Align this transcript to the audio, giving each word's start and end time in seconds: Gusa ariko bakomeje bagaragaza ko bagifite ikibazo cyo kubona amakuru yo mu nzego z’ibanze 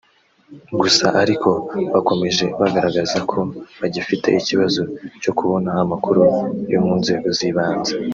Gusa 0.81 1.05
ariko 1.23 1.49
bakomeje 1.93 2.45
bagaragaza 2.59 3.17
ko 3.31 3.39
bagifite 3.79 4.27
ikibazo 4.41 4.81
cyo 5.21 5.31
kubona 5.37 5.69
amakuru 5.83 6.21
yo 6.73 6.79
mu 6.85 6.93
nzego 7.01 7.27
z’ibanze 7.37 7.93